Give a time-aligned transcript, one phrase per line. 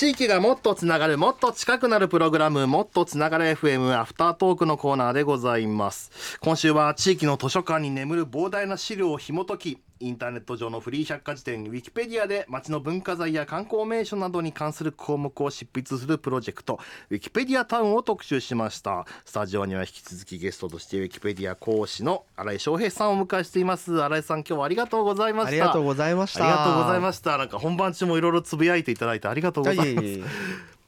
[0.00, 6.38] 地域がもっとつながるもっと近くなるプログラムもっとつながる FM アフタートークのコーナーでございます。
[6.40, 16.80] 今週は地域の図書館に眠る膨大な資料を紐解きインターネット上のフリー百科事典ウィキペディアで街の文化財や観光名所などに関する項目を執筆するプロジェクト
[17.10, 19.06] ウィキペディアタウンを特集しました。
[19.26, 24.02] スタジオには引き続きゲストとしてウィキペディア講師の新井翔平さんをお迎えしています。
[24.02, 25.48] 新井さん今日はありがとうございました。
[25.48, 26.44] ありがとうございました。
[26.44, 27.36] ありがとうございました。
[27.36, 30.20] なんか本番中もいろいろつぶやいていただいてありがとうございます。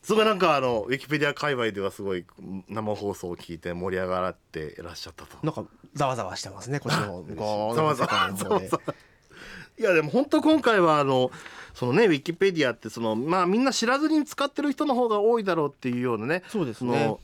[0.02, 2.24] すごいなんかあのウィキペディア界隈ではすごい
[2.68, 5.36] 生放送を聞いて盛り上がっていらっしゃったと。
[5.44, 7.24] なんかざわざわしてますねこっちの
[7.74, 8.32] ざわざわ。
[8.34, 8.82] ざわざわ
[9.82, 11.32] いやでも本当今回はあの
[11.74, 17.16] そのねウィキペディアってそのまあみんな知らずに使ってる人の方が多いだろうっていうようなねそうですね。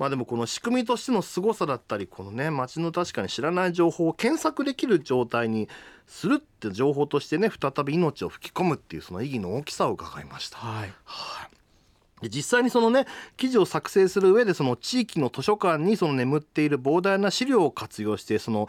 [0.00, 5.68] まあでもこの仕組みとしての凄さだったりこのね街の確かに知らない情報を検索できる状態に
[6.06, 10.58] するって情報としてね再び命を吹き込むっていうその意義の大きさを伺いました。
[10.58, 11.48] はい、は
[12.28, 18.68] 実際にそのね記事を作成する上でその地域の図書館にその眠っている膨大な資料を活用してその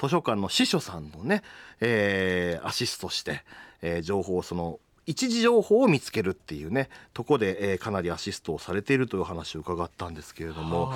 [0.00, 1.42] 図書館の司書さんのね、
[1.80, 3.42] えー、アシストして、
[3.82, 10.92] えー、情報をその一時情報を見つけるっていうねとこで、えー、かなりアシストをされているという話を伺ったんですけれども。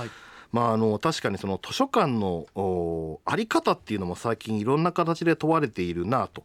[0.53, 2.47] まあ、あの確かにその図書館の
[3.27, 6.45] 在り方っていうのも最近いろんな形で問われているなと。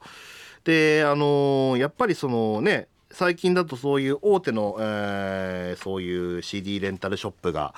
[0.64, 7.76] であのやっぱりそのね最近だとそういう大手の、えー、そういう CD レンタルショップが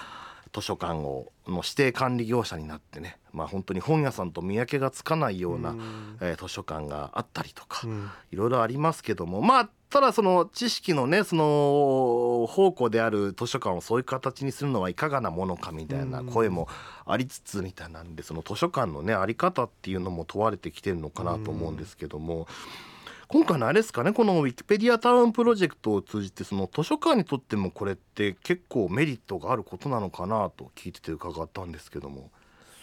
[0.53, 5.75] 図書館をの指定管理業者になってね、まあ、本当に本屋さんと見分けがつかないような、う
[6.21, 7.88] えー、図書館があったりとか、
[8.31, 16.69] いろいろありますけどもまあただその知識のねその宝庫である図書館をそういう形にするのはいかがなものかみたいな声も
[17.05, 22.47] ありつつみたいなんでその図書館のねあり方っていうのも問われてきてるのかなと思うんですけども。
[23.31, 32.30] 今回のあれですかねこのウィキペディアタウンプロジェクトを通じてその図書館にとってもこれって結構メリットがあることなのかなと聞いてて伺ったんですけども。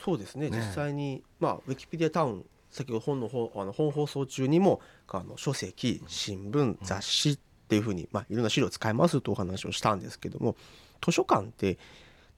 [0.03, 7.39] そうですね、ね、実際に、まあ、ウィキペディアタウン先ほど本の方あの本放送中にもあの書籍新聞雑誌っ
[7.69, 10.57] ていうふうに、まあ、いろんな資料を使いますとお話をしたんですけども
[11.05, 11.77] 図書館って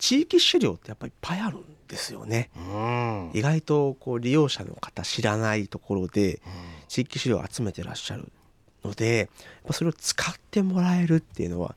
[0.00, 2.50] 地域資料ってやっぱりいっぱいあるんですよね。
[3.34, 6.40] 意外とこう利用者の方知らないところで
[6.88, 8.32] 地域資料を集めてらっしゃる
[8.82, 9.28] ので
[9.70, 11.76] それを使ってもらえるっていうのは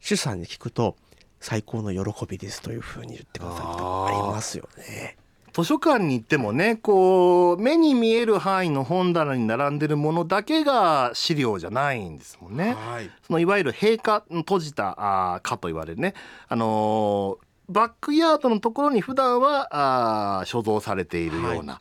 [0.00, 0.96] 主さんに聞くと
[1.40, 5.16] 最高の喜びですというふうに言ってくださることありますよね。
[5.52, 12.74] 図書館に行ってもねこう目に見える範囲の本棚に並んでるものだけが資料じゃないんですもんね。
[12.74, 16.12] はい、そのいわゆる閉館閉じたあかと言われるね、
[16.48, 17.38] あの
[17.68, 21.80] バックヤードのところに普段はあ所蔵されているような、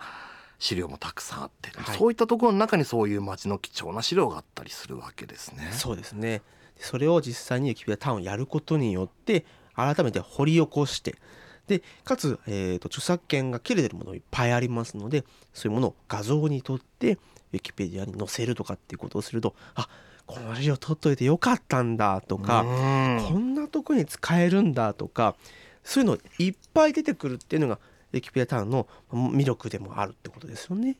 [0.59, 5.69] 資料もたくさんあって、はい、そういったところの中にそういう町の貴重な資料があったりするわけですね。
[5.71, 6.41] そうですね。
[6.79, 11.15] それを実際にウキペディアタウンやることによって改めて掘り起こして
[11.67, 15.23] でかつ、えーと、著作権が切れてるものいっぱいありますので
[15.53, 17.13] そういうものを画像にとって
[17.53, 19.87] ウィキペディアに載せるとかっていうことをするとあ
[20.25, 22.65] この資料取っといてよかったんだとか
[23.27, 25.35] こんなとこに使えるんだとか
[25.85, 27.79] そういうのいっぱい出てくるっていうのが
[28.11, 30.97] ウィキペアタウンの魅力でもあるってことですよね。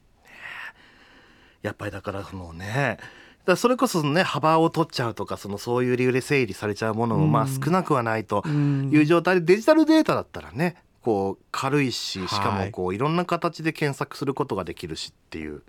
[1.64, 2.98] やっぱりだからそのね
[3.46, 15.64] だそれこそね幅を取っちゃうとかそのそういう理由で整理されちゃうものもまあ少なくはないという状態でデジタルデータだったらねこう軽いししかもこういろんな形で検索することができるしっていう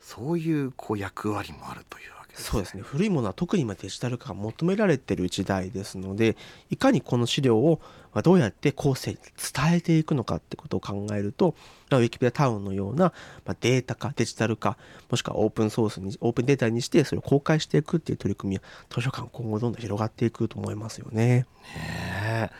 [0.00, 2.82] そういうこう役割もあるというそうですね。
[2.82, 6.36] 古いものは特に今デジタル化が求められている時代ですので
[6.70, 7.80] いかにこの資料を
[8.22, 11.54] どうやって後世に伝えていくのかってことを考えると
[11.90, 13.12] ウィキペディアタウンのような
[13.60, 14.76] データ化デジタル化
[15.10, 21.46] もしくはオープンソースにオープンデータにしてそれを公開していくっていう取り組みは図書館今後どんどん広がっていくと思いますよね。
[21.76, 22.50] ね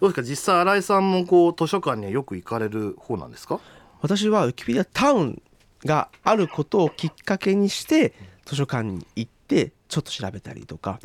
[0.00, 0.22] どうですか？
[0.22, 3.60] 実際新井さんもこう図書館にはよく行かれる方なんですか？
[4.00, 5.42] 私はウィキペディアタウン
[5.84, 11.00] があることをきっかけにして図書館に行ってちょっと調べたりとか。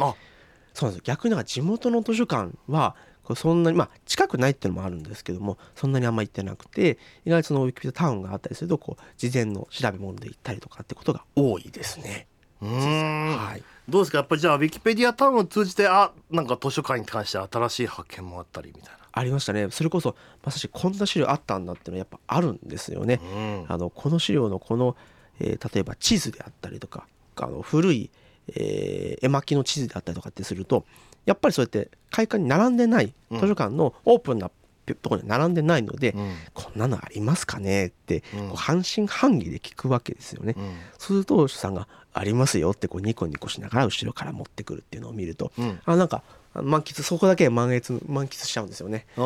[0.73, 2.95] そうなんです逆になんか地元の図書館は
[3.35, 12.27] そんなにまあ近くないっていうのもあるんですけどもそんなにあんま行ってなくて意外とそのウィキペディアタウンがあったりするとこう事前の調べ物で行ったりとかってことが多いですね。
[12.61, 14.19] うんはい、どうですか？
[14.19, 18.97] やっぱりじゃあウィキペディアタウンを通じてあなんか図書館に関して新しい発見もあったりみたいな。
[19.13, 23.19] ありましたねそれこそまさしこんな資料あったんだっていうのはやっぱあるんですよね。
[23.21, 24.95] うん、あのこの資料のこの、
[25.39, 28.09] えー、例えば地図であったりとかあの古い、
[28.55, 30.85] えー、絵巻の地図であったりとかってすると
[31.25, 34.51] やっぱりそうやって開館に並んでない図書館のオープンな
[34.95, 36.33] ところに並んでないので、うん。
[36.53, 38.23] こんなのありますかねって
[38.55, 40.55] 半信半疑で聞くわけですよね。
[40.57, 40.63] うん。
[40.97, 45.79] そうするとお医者さんが「ありますよ」ってこうニコニコしながら後ろから持ってくるっていうのを見るとうん。
[45.85, 49.05] あなんか満喫そこだけ満喫満喫しちゃうんですよね。
[49.15, 49.21] そ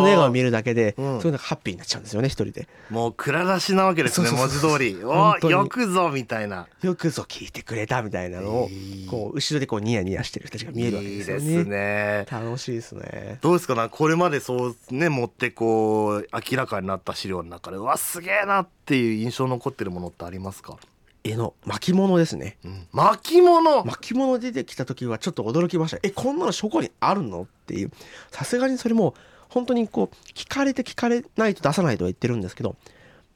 [0.00, 1.04] の映画を見るだけで、うん。
[1.04, 2.68] そういうのがハッピーになっちゃうんですよね一人で。
[2.90, 5.02] もう蔵出しなわけですねそうそう文字通り。
[5.04, 6.68] およくぞみたいな。
[6.82, 9.06] よくぞ聞いてくれたみたいなのを、いい。
[9.08, 11.44] こう後ろでこうニヤニヤしてる人たちが見えるわけいいですよね。
[11.56, 12.26] ですね。
[12.30, 13.38] 楽しいですね。
[13.40, 13.74] どうですか？
[13.74, 20.76] なこれまでそうね持ってこう明らかになった資料の中でうわすげえなっていう印象残ってるものってありますか、
[21.22, 22.56] 絵の巻物ですね。
[22.64, 23.84] うん、巻物？
[23.84, 25.98] 巻物出てきた時はちょっと驚きました。
[26.02, 27.42] えこんなの書庫にあるの？
[27.42, 27.90] っていう。
[28.30, 29.14] さすがにそれも
[29.48, 32.76] 本当にこう聞かれて聞かれないと出さないとは言ってるんですけど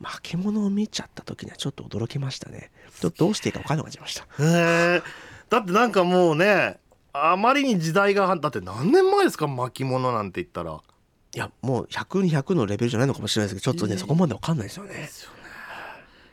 [0.00, 2.70] 巻物を見ちゃった時にはちょっと驚きましたね。
[3.00, 4.22] ちょっとどうしていいか分からなくなっちゃいました。
[4.22, 5.02] へえ
[5.50, 6.78] だってなんかもうね
[7.12, 9.46] あまりに時代がだって何年前ですか？
[9.46, 10.80] 巻物なんて言ったら。
[11.34, 15.10] いやもう100200のレベルじゃないのかもしれないですけどちょっとねそこまで分かんないですよね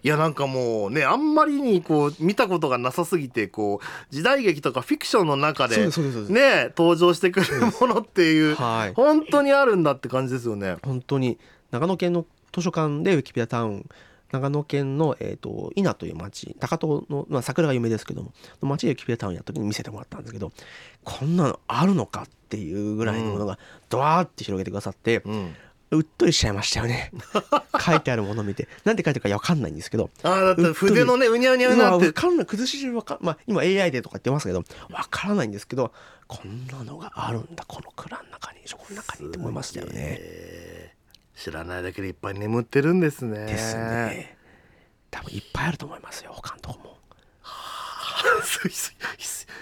[0.04, 7.48] いやなんかもうねあんまりにこう見たことがなさすぎてこう時代劇とかフィクションの中でね登場してくる
[7.80, 8.94] ものっていうはい。
[8.94, 10.78] 本当にあるんだって感じですよね。
[10.84, 11.38] 本当に。
[11.72, 13.90] 長野県の図書館でウィキペディアタウン
[14.32, 20.52] 長野県の、えー、と伊那という町高遠の、まあ、桜が有名ですけどもの町でウィキペディアタウンやった時に見せてもらったんですけど
[21.04, 23.58] こんなのあるのかっていうぐらいのものが
[23.90, 25.56] ドワーって広げてくださって、うん、
[25.92, 27.12] うっとりしちゃいましたよね。
[27.80, 28.68] 書いてあるものを見て。
[28.86, 30.10] なんて書いてるか分かんないんですけど。
[30.24, 32.06] あーだって筆のねうにゃうにゃうになって。
[32.06, 32.46] 分かんない。
[32.46, 35.94] 崩し順わかん、まあ、今 AI でとか言ってますけど分からないんですけど
[36.28, 37.66] こんなのがあるんだ。
[37.68, 39.94] この蔵の中に書庫の中にって思いましたよね。
[39.96, 41.42] えー。
[41.44, 43.46] 知らないだけでいっぱい眠ってるんですね。
[43.48, 44.38] ですね。
[45.10, 46.98] 多分いっぱいあると思いますよ他のとこも。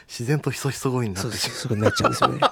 [0.08, 1.38] 自然とひそひそ声になって。
[1.38, 1.62] しまうです。
[1.62, 2.42] すぐになっちゃうんですよね。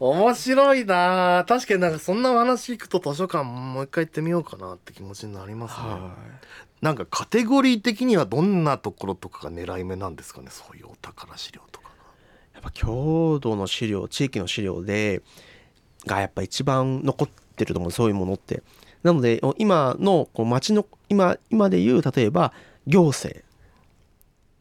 [0.00, 1.44] 面白いな。
[1.48, 6.14] 確かになんかそんなお話聞くと図書館もう一回行ってみようかなって気持ちになりますね、は
[6.80, 10.48] なんかカテゴリー的にはどんなところとかが狙い目なんですかね？
[10.50, 12.54] そういうお宝資料とかい。
[12.54, 15.22] やっぱ郷土の資料地域の資料で
[16.06, 18.62] がやっぱ一番残ってると思うそういうものって。
[19.02, 22.52] なので今のこう町の今今でいう例えば
[22.86, 23.44] 行政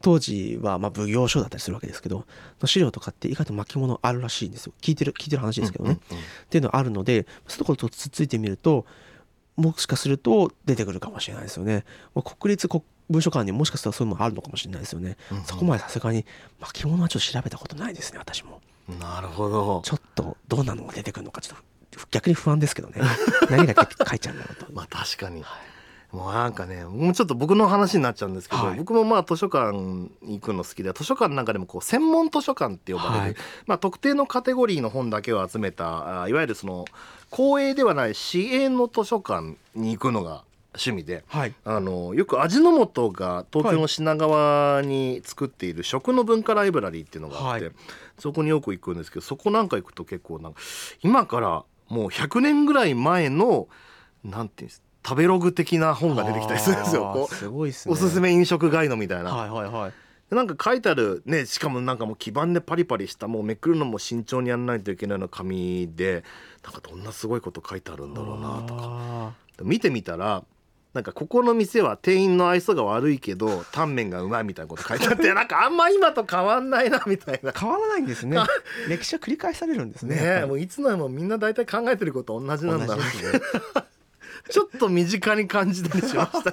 [0.01, 2.25] 当時はまあ奉行所だったりするわけですけど
[2.61, 5.99] の資料とかって意外と巻物あるらしいんですよ聞いてる聞いてる話ですけどね。
[6.11, 8.85] うんうんうんっていうのがあるのでそういうところとつっついてみると
[9.55, 11.83] もしかすると出てくるかもしれないですよね。
[12.13, 15.17] まあ国立国文書館にもしかしたらそういうのもあるのかもしれないですよね。
[15.31, 16.25] うんうんそこまでさすがに
[16.59, 18.61] 巻物はちょっと調べたことないですね私も。
[18.99, 23.01] なるほどちょっとどうなのが出てくるのかちょっと逆に不安ですけどね
[23.49, 23.73] 何が
[24.09, 24.71] 書いちゃうんだろうと。
[24.71, 25.43] まあ確かに、
[26.11, 28.77] もうなんかねもうちょっと僕の話になっちゃうんですけど、はい。
[28.77, 33.35] 僕もまあ図書館に行くの好きで図書館の中でもこう専門図書館って呼ばれる、はい。
[33.65, 36.85] まあ、特定のカテゴリーの本だけを集めたあいわゆるその
[37.29, 40.43] 公営ではない市営の図書館に行くのが
[40.73, 41.23] 趣味で。
[41.27, 41.53] はい。
[41.65, 47.73] あのよく味の素が東京の品川に作っている食の文化ライブラリーっていうのがあって、はい。
[48.17, 50.59] そこによく行くんですけどそこなんか行くと結構なんか
[51.03, 53.67] 今からもう100年ぐらい前の
[54.23, 57.91] なんていうんです食べログ的な本が出てきたりするんですよすごいですね。
[57.91, 59.93] うおすすめ飲食ガイドみたいな、はいはいはい。
[60.29, 66.25] でなんか書いてあるねしかもなんかもう基板でパリパリしたもうめくるのも慎重にやらないといけないような紙で
[66.61, 70.43] なんかどんなすごいこと書いてあるんだろうなとかあ見てみたら
[70.93, 78.37] なんかここの店は店員の愛想が悪いけどタンメンがうまいみたいなこと書いてあって なんかあんま今と変わんないなみたいなー変わらないんですね。
[78.89, 80.15] 歴史は繰り返されるんですね。
[80.41, 83.03] ねもういつのもみんな大体考えてること同じなんだなね。
[84.77, 86.43] と身近に感じたりしまし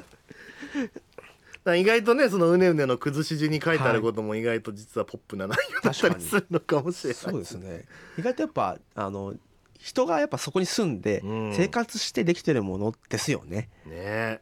[1.65, 1.77] た。
[1.77, 7.23] 意外とねそのうねうねの崩し字に書いてあることも意外と実はポップな内容だったりするのかもしれない。
[7.23, 7.85] そうですね。
[8.19, 9.35] 意外とやっぱあの
[9.79, 11.55] 人がやっぱそこに住んでうん。
[11.55, 13.71] 生活してできてるものですよね。
[13.87, 14.41] ね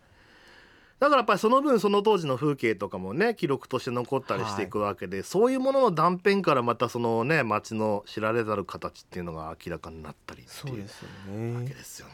[1.02, 11.08] だからやっぱりその分その当時の風景とかもね記録として残ったりしていくわけで、そういうものの断片からまたそのね街の知られざる形っていうのが明らかになったりっていうそうですよ
[11.54, 11.74] わけね。
[11.74, 12.12] ですよね。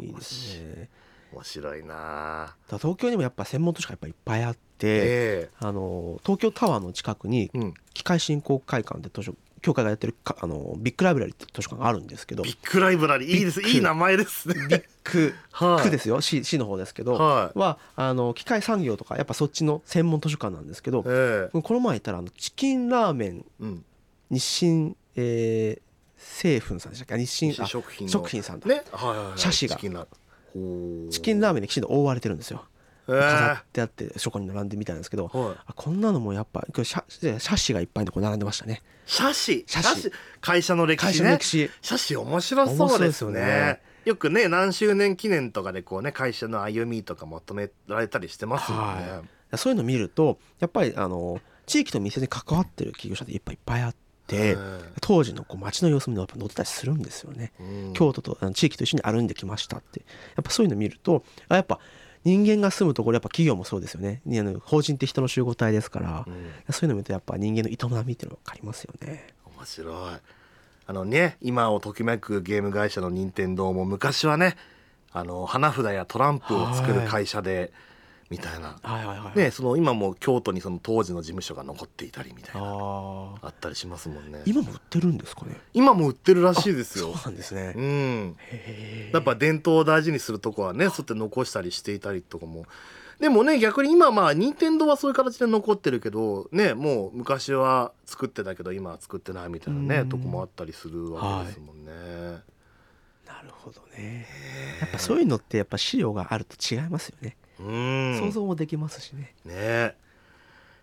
[0.00, 0.90] いいですね。
[1.32, 7.50] 面白いな東京にもやっぱ専門図書館いっぱいあって、えあの東京タワーの近くに
[7.94, 12.42] 機械振興会館って図書協会がやってるかあのビッグライブラリーって図書館があるんですけど。
[12.42, 13.36] ビッグライブラリー。
[13.38, 13.60] いいです。
[13.62, 14.54] いい名前ですね。
[14.68, 15.34] ビッグ。
[15.52, 15.84] はい。
[15.84, 16.20] 区ですよ。
[16.20, 17.58] 市市の方ですけど、はい。
[17.58, 21.62] はあの機械産業とかやっぱそっちの専門図書館なんですけど、ええ。
[21.62, 23.84] この前行ったらあのチキンラーメンうん、
[24.30, 25.80] 日清、えー、
[26.16, 27.14] 製粉さんでしたっけ？
[27.14, 28.12] あ日清あ食品の。
[28.12, 29.76] 食品さんだ、ね、はいはいはい、シャシが。
[29.76, 30.08] チキンラー
[30.52, 32.62] ほうチキンラーメンできちんと覆われてるんですよ。
[32.64, 32.69] えー
[33.06, 35.56] 飾ってあって書庫に並んでみたんですけど、はい。
[35.66, 38.82] あこんなのもやっぱこれシャシャシがいっぱいでこう並んでましたね。
[39.06, 41.26] 写真写真会社の歴会史ね。
[41.26, 41.70] 社の歴史。
[41.82, 43.40] 写真面白そうです面白いですよね。
[43.40, 49.10] ねよくね何周年記念とかでこうね会社の歩みとかまとめられたりしてますもんね、
[49.50, 53.94] はそういうの見るとやっぱりあの地域と密接に関わってる企業者っていっぱいいっぱいあっ
[54.26, 54.56] て、
[55.00, 57.92] 当時のこう街の様子もやっぱ載ってたりするんですよね、うん。
[57.92, 60.00] 京都とあの地域と一緒に歩んできましたって。
[60.00, 60.06] や
[60.40, 61.78] っぱそういうの見るとあやっぱ
[62.24, 64.20] 人間が住むところやっぱ企業もそうですよね。
[64.24, 66.72] にあの法人って人の集合体ですから、うん。
[66.72, 69.26] そういうの見るとやっぱ人間の営みっていうのが分かりますよね。
[69.56, 69.94] 面白い。
[70.86, 74.56] あのね今をときめくゲーム会社の任天堂も昔はね
[75.12, 77.72] あの花札やトランプを作る会社で、
[78.30, 78.78] みたいな。
[78.82, 82.66] はいはいはいねその今も京都にその当時の事務所が残っていたりみたいな。
[82.66, 84.42] あああったりしますもんね。
[84.46, 85.56] 今も売ってるんですかね？
[85.74, 87.12] 今も売ってるらしいですよ。
[87.14, 88.36] そうなんですね、うん。
[89.12, 92.66] やっぱ伝統を大事にするとこはねそうやって残したりしていたりとかも。
[93.18, 100.08] でもね逆に今まあ任天堂はそういう形で残ってるけどねもう昔は作ってたけど今は作ってないみたいなねうん。
[100.08, 101.92] とこもあったりするわけですもんね。
[103.26, 104.26] なるほどね。
[104.80, 108.18] やっぱそういうのってやっぱ資料があると違いますよね、うん。
[108.18, 109.34] 想像もできますしね。
[109.44, 109.94] ね。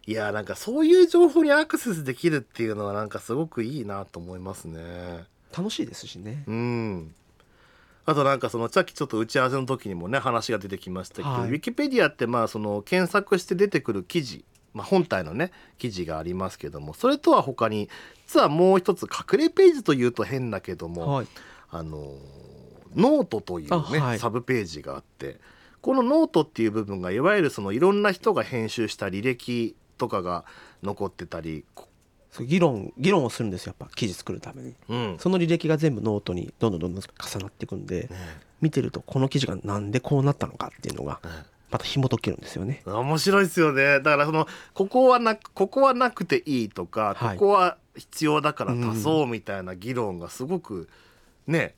[0.05, 5.25] いやなんかそういう情報にアクセスできるっていうのはなんかすごくいいなと思いますね。
[5.55, 6.43] 楽しいですしね。
[6.47, 7.13] うん。
[8.05, 11.49] あとなんかそのさっきちょっと打ち合わせの時にもね話が出てきましたけど、はい。
[11.49, 17.89] ウィキペディアってまあその検索して出てくる記事、まあ、本体のね記事がありますけどもそれとは他に
[18.27, 21.27] 実はもう一つ隠れページというと変だけども、はい。
[21.69, 22.47] あのー
[22.95, 24.19] ノートというね、あはい。
[24.19, 25.39] サブページがあって
[25.87, 30.43] このノートっていう部分がいわゆるそのいろんな人が編集した履歴とかが
[30.83, 31.63] 残ってたり、
[32.41, 34.75] 議論議論をするんですよやっぱ記事作るために。
[34.89, 35.15] うん。
[35.17, 38.09] その履歴が全部ノートにどんどんどんどん重なっていくんでね。
[38.59, 41.31] 見てるとこの記事がなんでこうなったのかっていうのがね。
[41.71, 42.81] また紐解けるんですよね。
[42.85, 44.01] 面白いですよね。
[44.01, 47.37] だからそのここはなここはなくていいとか、はい。
[47.37, 50.89] ここは必要だから足そうみたいな議論がすごく
[51.47, 51.75] ね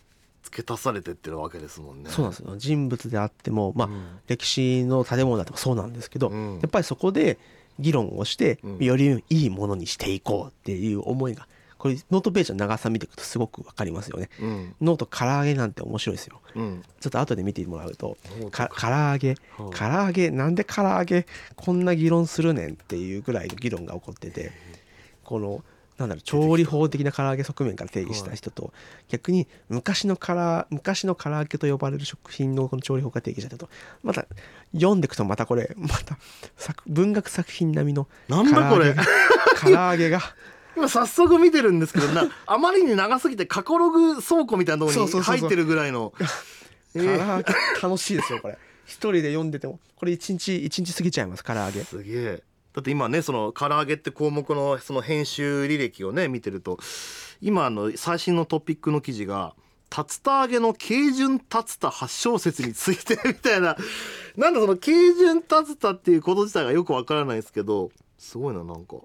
[0.49, 2.09] 付け足されてってるわけですもんね。
[2.09, 2.57] そうなんですよ。
[2.57, 4.03] 人物であってもまあ、うん。
[4.27, 6.59] 歴史の建物だってもそうなんですけど、うん。
[6.61, 7.37] やっぱりそこで
[7.79, 8.77] 議論をして、うん。
[8.79, 11.47] よりいいものにしていこうっていう思いが
[11.79, 14.29] これノートページの長さ見ていくとすごくわかりますよね。
[14.41, 14.75] うん。
[14.81, 16.41] ノート唐揚げなんて面白いですよ。
[16.55, 16.83] うん。
[16.99, 18.17] ちょっと後で見てもらうと
[18.51, 19.71] 唐揚げはい。
[19.71, 21.25] 唐揚げなんで唐揚げ
[21.55, 24.51] こんな議論するねんっていうぐらいの議論が起こってて
[25.23, 25.63] この
[25.99, 28.71] なんだろう調理法的な唐揚げ側面から定義した人と
[29.09, 33.69] 逆に昔のから昔の唐揚げと呼ばれる食品のこの調理法が定義した人と。
[34.01, 34.25] また
[34.73, 36.17] 読んでいくとまたこれまた
[36.55, 38.95] 作文学作品並みのなんだこれ。
[39.61, 40.21] 唐揚げが
[40.77, 46.13] 今早速見てるんですけどなあまりに長すぎて過去ログ倉庫みたいなところに入ってるぐらいの。
[46.95, 47.43] え 唐揚ー。
[47.43, 48.57] げ楽しいですよこれ。
[48.85, 49.79] 一人で読んでても。
[49.97, 51.83] これ一日一日過ぎちゃいます唐揚げ。
[51.83, 56.77] すげえだって今ねその唐揚げって項目のその編集履歴をね見てると
[57.41, 59.55] 今あの最新のトピックの記事が
[59.95, 61.43] 「竜田揚げの慶順竜
[61.79, 63.75] 田発祥説について」みたいな。
[64.37, 68.97] なんだその慶順竜田っていうこと自体がよくわからないですけどすごいななんか。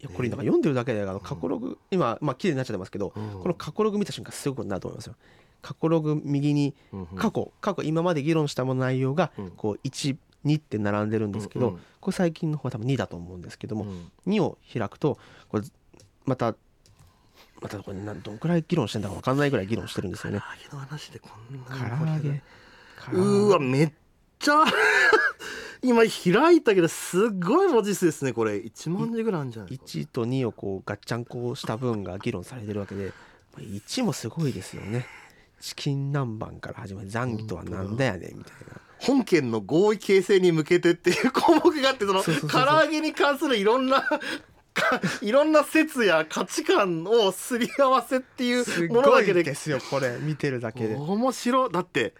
[0.00, 3.42] いやこれなんか読んでるだけであの過去ログ今まあ綺麗になっちゃってますけどうん。
[3.42, 5.16] この過去ログ見た瞬間すごいことになると思いますよ。
[5.60, 6.74] 過去ログ右に
[7.16, 9.50] 過去過去今まで議論したもの内容がうん。
[9.50, 9.80] こう
[10.44, 11.80] 12って並んでるんですけどうんうん。
[12.00, 14.10] これ最近の方は多分2だと思うんですけどもうん。
[14.26, 15.18] 2を開くと
[15.48, 15.64] これ
[16.24, 16.54] また
[17.60, 20.40] またこれなんどんくらい議論してんだか分かんないぐらい議論してるんですよね。
[20.40, 23.92] 唐揚げの話でこん唐なにうーわめっ
[24.38, 24.64] ちゃ
[25.82, 28.56] 今開いたけどすっごい文字数ですねこれ。
[28.56, 29.86] 1万字ぐらいあるんじゃないですか。
[29.86, 33.12] 1と2をこうガッチャンコした分が議論されてるわけで
[33.56, 35.06] 1もすごいですよね。
[35.60, 44.02] チキン南蛮から始まり残儀とはなんだやねんみたいな本件の合意形成に向けてっていう項目があってその唐揚げに関するいろんな
[44.72, 49.42] かいろんな説や価値観をすり合わせっていうものだけで。
[49.42, 50.94] ですよこれ見てるだけで。
[50.94, 51.72] 面白い。
[51.72, 52.14] だって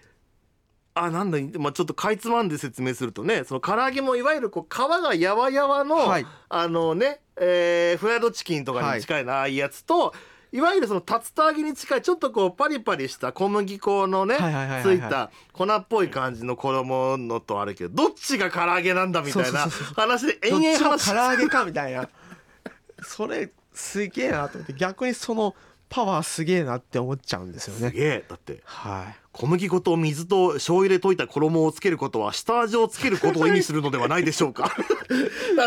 [0.95, 6.27] あなんだ、まあ、ちょっとかいつまんで説明するとねその唐揚げもいわゆるこう皮がやわやわの、はい。
[6.49, 10.13] あのね、えーフライドチキンとかに近いな、ああいうやつと
[10.53, 14.37] いわゆるその竜田揚げに近いちょっとこうパリパリした小麦粉のね
[14.83, 22.09] ついた粉っぽい感じの衣のとあるけどどっちが唐揚げなんだみたいな話で延どっちも々話唐揚げかみたいな。
[23.03, 25.55] それすげえなと思って逆にその
[25.89, 27.89] パワーすげえなって思っちゃうんですよね。
[27.89, 28.25] すげえ。
[28.29, 34.75] だってはい小麦粉と水と醤油で溶いた衣をつけることは下味をつけることを意味するのではないでしょうか。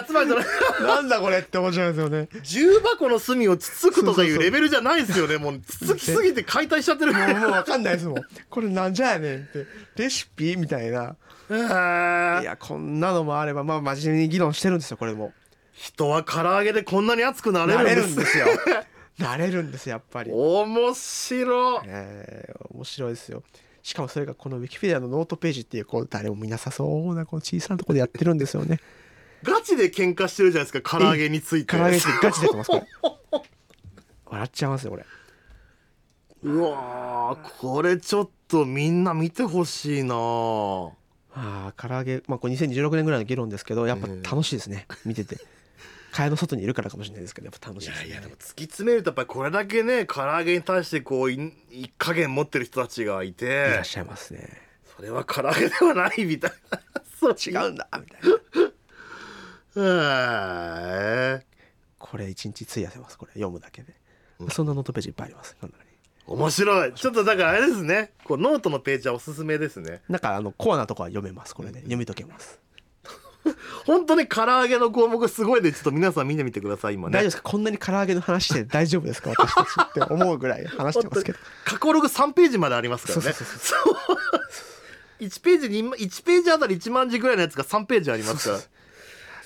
[0.06, 0.44] つまりそれ
[0.86, 2.28] なんだこれって面白いですよね。
[2.44, 5.38] 重箱の隅をつつくとかいうレベルじゃないですよね。
[5.38, 9.66] もうつつきすぎて解体しちゃってるもうもう分かんないですもんこれなんじゃやねんって。
[9.96, 11.16] レシピみたいな。
[11.50, 11.54] い
[12.44, 15.32] やこんなのもあればまあ真面目に議論してるんですよこれも。
[15.72, 18.38] 人は唐揚げでこんなに熱くなれなれるんです。
[18.38, 18.84] るんですよ
[19.18, 20.32] なれるんですやっぱり。
[20.34, 21.82] 面白い。
[21.86, 23.44] えー面白いですよ。
[23.84, 28.80] しかもそれがこのウィキペディアのノートページっていうこう誰も見なさそうなこの小さなところでやってるんですよね。
[29.44, 31.78] ガチで喧嘩してるじゃないですか唐揚げについて。
[31.78, 33.42] 唐揚げってガチでやってますこれ。
[34.26, 35.06] 笑っちゃいますよこれ
[36.44, 40.16] うわーこれちょっとみんな見てほしいな。
[41.36, 45.38] ああ唐揚げまあこれ2016年ぐらいの議論ですけどやっぱ楽しいですね見てて
[46.14, 48.10] 蚊帳の外にいるからかもしれないですけどやっぱ楽しいですね。
[48.10, 54.62] いやでも突き詰めるとやっぱりこれだけね唐揚げに対してこうい一加減持ってる人たちがいいてらっしゃいますね。
[54.96, 56.80] それは唐揚げではないみたいな。
[57.20, 57.88] そう違うんだ。
[58.00, 58.22] みたい
[59.76, 61.42] な。
[61.98, 63.32] これ一日費やせますこれ。
[63.34, 63.96] 読むだけで、
[64.52, 65.58] そんなノートページいっぱいあります
[66.28, 66.94] 面白い。
[66.94, 68.12] ちょっとだからあれですね。
[68.24, 70.02] こうノートのページはおすすめですね。
[70.08, 71.80] なんかあのコアなとこは読めますこれね。
[71.80, 72.60] 読み解けます
[73.86, 77.14] 本当に唐揚げの項目すごいでちょっと皆さん見てみてください今ね。
[77.14, 77.44] 大丈夫ですか？
[77.44, 79.32] こんなに唐揚げの話して大丈夫ですか？
[79.38, 81.24] 私たちって思うぐらい話してます。
[81.24, 83.22] けど過去ログ3ページまでありますからね。
[83.24, 83.76] そうそうそ
[85.22, 88.62] う1ページに1ページあたり1万字ぐらいのやつが3ページありますから。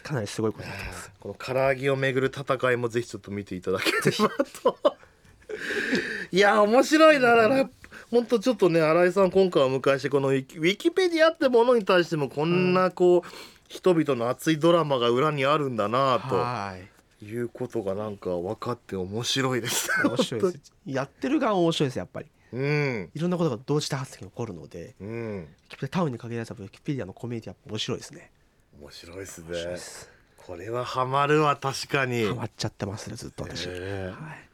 [0.03, 1.11] かなりすごいことになってます。
[1.19, 4.29] この唐揚げをめぐる戦いもぜひちょっと見ていただければ
[4.63, 4.77] と。
[6.31, 7.35] いや面白いな。
[7.35, 7.69] だから
[8.11, 13.29] 本当ちょっとね新井さん今回お迎えしてこのウィキウィキペディアってものに対してもこんなこう、
[13.67, 16.87] 人々の熱いドラマが裏にあるんだなはい。
[17.19, 19.89] ということがなんか分かって面白いです。
[20.03, 20.73] 面白いです。
[20.85, 22.27] やってる側面白いですやっぱり。
[22.53, 23.09] うん。
[23.13, 25.47] いろんなことが同時多発的に起こるのでうん。
[25.89, 28.31] タウンに限らずウィキペディアのコミュニティは面白いですね。
[28.79, 29.57] 面白いですね。
[30.37, 32.25] これはハマるわ確かに。
[32.25, 34.46] ハマっちゃってますねずっと私、へえはい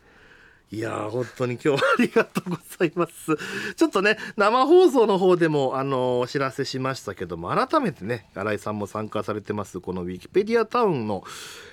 [0.73, 3.37] いやー本当に今日はありがとうございます。
[3.77, 11.23] ちょっとね生放送の方でもあのお知らせしましたけども改めてね新井さんも参加されてますこのウィキペディアタウンの、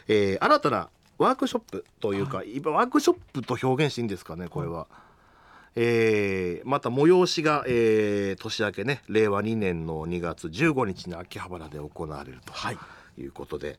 [0.07, 4.87] えー新たなワークショップというか、今ワークショップと表現していいんですかねこれは。
[5.77, 12.79] えーまた催しが、えー年明けね令和2年の2月15日に秋葉原で行われるとはい。
[13.19, 13.79] いうことで、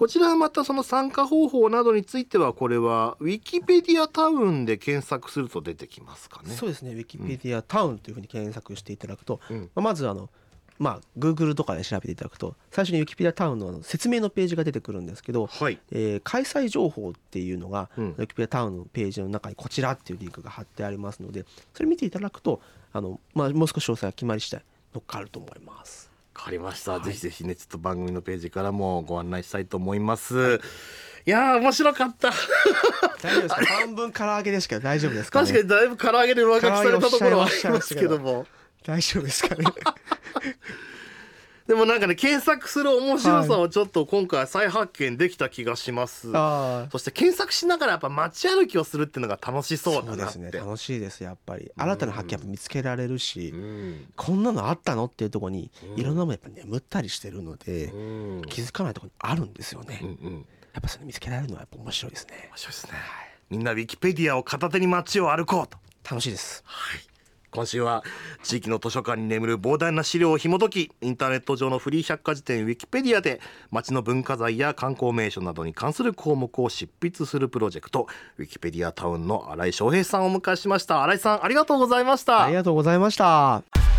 [0.00, 6.54] こちらはまたその参加方法などについてはこれはウィキペディアタウンで検索すると出てきますかね。
[6.54, 10.30] そうですねウィキペディアタウンというふうに検索していただくと、うんまずあの
[10.78, 22.62] まあ Google とかで調べていただくと最初にウィキペディアタウンの説明のページが出てくるんですけど、はいえー開催情報っていうのが、うんウィキペディアタウンのページの中にこちらっていうリンクが貼ってありますのでそれ見ていただくと
[22.94, 24.62] あの、まあ、もう少し詳細が決まり次第
[24.94, 26.09] 乗っかると思います。
[26.40, 30.58] わかりました、ぜひぜひねちょっと番組のページからもご案内したいと思います。
[31.26, 31.30] い。
[31.30, 32.32] やー面白かった。
[33.22, 33.66] 大丈夫ですか？
[33.66, 38.46] 半分唐揚げですけど大丈夫ですか、ね、確かにだいぶ唐揚げで上書きされたところはありますけども。
[38.84, 39.64] 大丈夫ですかね？
[41.70, 50.32] でもなんかね検索する面白さをちょっと今回再発見できた気がします、ああそして検索しながらやっぱ街歩きをするっていうのが楽しそうそうでだなって。
[50.32, 51.70] すね楽しいですやっぱり。
[51.76, 54.12] 新たな発見やっぱ見つけられるし、うん。
[54.16, 56.00] こんなのあったのっていうところにうん。
[56.00, 58.42] いろんなものやっぱ眠ったりしてるので、うん。
[58.48, 60.34] 気づかないところにあるんですよね、うんうん。
[60.72, 62.48] やっぱそれ見つけられるのはやっぱ面白いですね。
[62.50, 62.92] 面白いですね。
[63.48, 65.78] みんなウィキペディアを片手に街を歩こうと。
[66.02, 66.64] 楽しいです。
[66.66, 67.09] はい
[67.52, 68.04] 今週は
[68.42, 78.06] 地域の図書館に眠る膨大な資料を紐解きインターネット上のフリー百科事典ウィキペディアで町の文化財や観光名所などに関する項目を執筆するプロジェクト。
[78.38, 81.02] ウィキペディアタウンの新井翔平さんをお迎えしました。
[81.02, 82.44] 新井さんありがとうございました。
[82.44, 83.89] ありがとうございました。